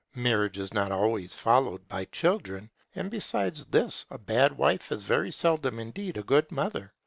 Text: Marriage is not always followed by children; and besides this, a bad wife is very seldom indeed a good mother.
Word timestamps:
Marriage 0.15 0.57
is 0.57 0.73
not 0.73 0.91
always 0.91 1.35
followed 1.35 1.87
by 1.87 2.05
children; 2.05 2.71
and 2.95 3.11
besides 3.11 3.65
this, 3.67 4.07
a 4.09 4.17
bad 4.17 4.57
wife 4.57 4.91
is 4.91 5.03
very 5.03 5.29
seldom 5.29 5.77
indeed 5.77 6.17
a 6.17 6.23
good 6.23 6.51
mother. 6.51 6.91